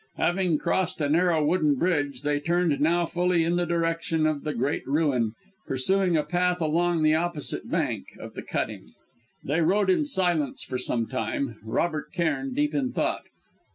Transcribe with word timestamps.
Having 0.17 0.57
crossed 0.57 0.99
a 0.99 1.07
narrow 1.09 1.45
wooden 1.45 1.75
bridge, 1.75 2.23
they 2.23 2.39
turned 2.39 2.79
now 2.81 3.05
fully 3.05 3.43
in 3.43 3.55
the 3.55 3.67
direction 3.67 4.25
of 4.25 4.43
the 4.43 4.53
great 4.55 4.81
ruin, 4.87 5.35
pursuing 5.67 6.17
a 6.17 6.23
path 6.23 6.59
along 6.59 7.03
the 7.03 7.13
opposite 7.13 7.69
bank 7.69 8.17
of 8.19 8.33
the 8.33 8.41
cutting. 8.41 8.95
They 9.43 9.61
rode 9.61 9.91
in 9.91 10.07
silence 10.07 10.63
for 10.63 10.79
some 10.79 11.05
time, 11.05 11.59
Robert 11.63 12.11
Cairn 12.13 12.55
deep 12.55 12.73
in 12.73 12.93
thought. 12.93 13.25